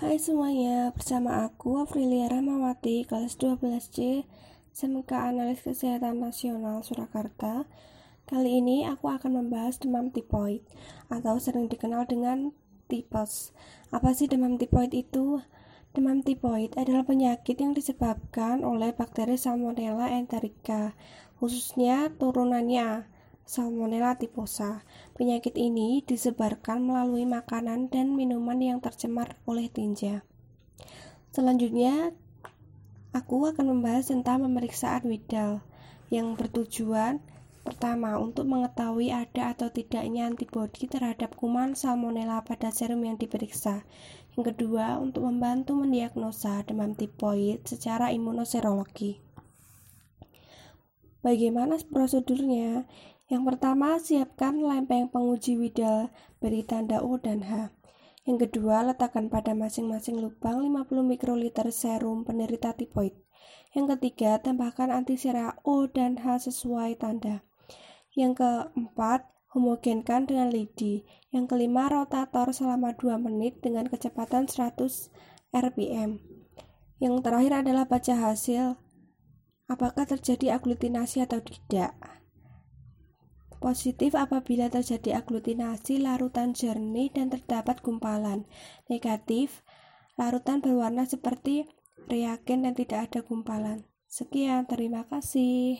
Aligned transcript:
Hai 0.00 0.16
semuanya, 0.16 0.96
bersama 0.96 1.44
aku 1.44 1.76
Afrilia 1.76 2.24
Rahmawati, 2.32 3.04
kelas 3.04 3.36
12C, 3.36 4.24
SMK 4.72 5.12
Analis 5.12 5.60
Kesehatan 5.60 6.24
Nasional 6.24 6.80
Surakarta. 6.80 7.68
Kali 8.24 8.64
ini 8.64 8.88
aku 8.88 9.12
akan 9.12 9.44
membahas 9.44 9.76
demam 9.76 10.08
tipoid, 10.08 10.64
atau 11.12 11.36
sering 11.36 11.68
dikenal 11.68 12.08
dengan 12.08 12.56
tipes. 12.88 13.52
Apa 13.92 14.16
sih 14.16 14.24
demam 14.24 14.56
tipoid 14.56 14.96
itu? 14.96 15.44
Demam 15.92 16.24
tipoid 16.24 16.80
adalah 16.80 17.04
penyakit 17.04 17.60
yang 17.60 17.76
disebabkan 17.76 18.64
oleh 18.64 18.96
bakteri 18.96 19.36
Salmonella 19.36 20.16
enterica, 20.16 20.96
khususnya 21.36 22.08
turunannya 22.16 23.04
Salmonella 23.50 24.14
typhosa. 24.14 24.86
Penyakit 25.18 25.58
ini 25.58 26.06
disebarkan 26.06 26.86
melalui 26.86 27.26
makanan 27.26 27.90
dan 27.90 28.14
minuman 28.14 28.62
yang 28.62 28.78
tercemar 28.78 29.42
oleh 29.42 29.66
tinja. 29.66 30.22
Selanjutnya, 31.34 32.14
aku 33.10 33.50
akan 33.50 33.74
membahas 33.74 34.14
tentang 34.14 34.46
pemeriksaan 34.46 35.02
Widal 35.02 35.66
yang 36.14 36.38
bertujuan 36.38 37.18
pertama 37.66 38.22
untuk 38.22 38.46
mengetahui 38.46 39.10
ada 39.10 39.50
atau 39.50 39.66
tidaknya 39.66 40.30
antibodi 40.30 40.86
terhadap 40.86 41.34
kuman 41.34 41.74
Salmonella 41.74 42.46
pada 42.46 42.70
serum 42.70 43.02
yang 43.02 43.18
diperiksa. 43.18 43.82
Yang 44.38 44.54
kedua, 44.54 45.02
untuk 45.02 45.26
membantu 45.26 45.74
mendiagnosa 45.74 46.62
demam 46.62 46.94
tipoid 46.94 47.66
secara 47.66 48.14
imunoserologi. 48.14 49.18
Bagaimana 51.26 51.82
prosedurnya? 51.90 52.86
Yang 53.30 53.42
pertama, 53.54 53.94
siapkan 54.02 54.58
lempeng 54.58 55.06
penguji 55.06 55.54
Widal 55.54 56.10
beri 56.42 56.66
tanda 56.66 56.98
O 56.98 57.14
dan 57.14 57.46
H. 57.46 57.70
Yang 58.26 58.50
kedua, 58.50 58.82
letakkan 58.82 59.30
pada 59.30 59.54
masing-masing 59.54 60.18
lubang 60.18 60.58
50 60.58 61.06
mikroliter 61.06 61.70
serum 61.70 62.26
penderita 62.26 62.74
tipoid. 62.74 63.14
Yang 63.70 63.96
ketiga, 63.96 64.42
tambahkan 64.42 64.90
antisera 64.90 65.54
O 65.62 65.86
dan 65.86 66.18
H 66.18 66.50
sesuai 66.50 66.98
tanda. 66.98 67.46
Yang 68.18 68.42
keempat, 68.42 69.30
homogenkan 69.54 70.26
dengan 70.26 70.50
lidi. 70.50 71.06
Yang 71.30 71.54
kelima, 71.54 71.86
rotator 71.86 72.50
selama 72.50 72.98
2 72.98 73.14
menit 73.14 73.62
dengan 73.62 73.86
kecepatan 73.86 74.50
100 74.50 74.74
rpm. 75.54 76.18
Yang 76.98 77.14
terakhir 77.22 77.52
adalah 77.62 77.86
baca 77.86 78.14
hasil 78.18 78.74
apakah 79.70 80.02
terjadi 80.02 80.58
aglutinasi 80.58 81.22
atau 81.22 81.38
tidak. 81.38 81.94
Positif 83.60 84.16
apabila 84.16 84.72
terjadi 84.72 85.20
aglutinasi 85.20 86.00
larutan 86.00 86.56
jernih 86.56 87.12
dan 87.12 87.28
terdapat 87.28 87.84
gumpalan. 87.84 88.48
Negatif, 88.88 89.60
larutan 90.16 90.64
berwarna 90.64 91.04
seperti 91.04 91.68
reagen 92.08 92.64
dan 92.64 92.72
tidak 92.72 93.12
ada 93.12 93.20
gumpalan. 93.20 93.84
Sekian, 94.08 94.64
terima 94.64 95.04
kasih. 95.04 95.76